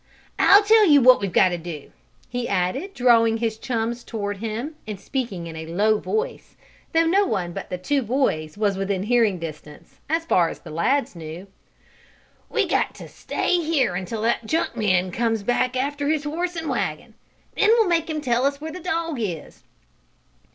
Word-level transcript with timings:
"I'll 0.39 0.63
tell 0.63 0.87
you 0.87 0.99
what 0.99 1.21
we've 1.21 1.31
got 1.31 1.49
to 1.49 1.59
do," 1.59 1.91
he 2.27 2.47
added, 2.47 2.95
drawing 2.95 3.37
his 3.37 3.59
chums 3.59 4.03
toward 4.03 4.37
him, 4.37 4.73
and 4.87 4.99
speaking 4.99 5.45
in 5.45 5.55
a 5.55 5.67
low 5.67 5.99
voice, 5.99 6.55
though 6.91 7.05
no 7.05 7.27
one 7.27 7.53
but 7.53 7.69
the 7.69 7.77
two 7.77 8.01
boys 8.01 8.57
was 8.57 8.77
within 8.77 9.03
hearing 9.03 9.37
distance, 9.37 9.99
as 10.09 10.25
far 10.25 10.49
as 10.49 10.57
the 10.61 10.71
lads 10.71 11.15
knew. 11.15 11.45
"We 12.49 12.65
got 12.65 12.95
to 12.95 13.07
stay 13.07 13.59
here 13.61 13.93
until 13.93 14.23
that 14.23 14.47
junk 14.47 14.75
man 14.75 15.11
comes 15.11 15.43
back 15.43 15.77
after 15.77 16.09
his 16.09 16.23
horse 16.23 16.55
and 16.55 16.67
wagon. 16.67 17.13
Then 17.55 17.69
we'll 17.77 17.87
make 17.87 18.09
him 18.09 18.21
tell 18.21 18.47
us 18.47 18.59
where 18.59 18.71
the 18.71 18.79
dog 18.79 19.17
is." 19.19 19.61